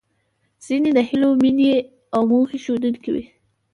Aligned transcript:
ځينې 0.65 0.89
د 0.97 0.99
هیلو، 1.09 1.29
مينې 1.41 1.73
او 2.15 2.21
موخې 2.29 2.57
ښودونکې 2.63 3.09
وې. 3.13 3.23